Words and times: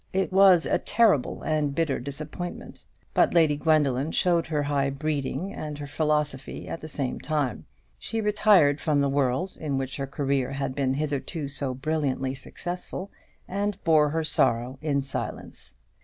It 0.13 0.33
was 0.33 0.65
a 0.65 0.79
terrible 0.79 1.43
and 1.43 1.75
bitter 1.75 1.99
disappointment; 1.99 2.87
but 3.13 3.35
Lady 3.35 3.55
Gwendoline 3.55 4.09
showed 4.09 4.47
her 4.47 4.63
high 4.63 4.89
breeding 4.89 5.53
and 5.53 5.77
her 5.77 5.85
philosophy 5.85 6.67
at 6.67 6.81
the 6.81 6.87
same 6.87 7.19
time. 7.19 7.65
She 7.99 8.19
retired 8.19 8.81
from 8.81 9.01
the 9.01 9.07
world 9.09 9.57
in 9.61 9.77
which 9.77 9.97
her 9.97 10.07
career 10.07 10.53
had 10.53 10.73
been 10.73 10.95
hitherto 10.95 11.47
so 11.47 11.75
brilliantly 11.75 12.33
successful, 12.33 13.11
and 13.47 13.77
bore 13.83 14.09
her 14.09 14.23
sorrow 14.23 14.79
in 14.81 15.03
silence. 15.03 15.75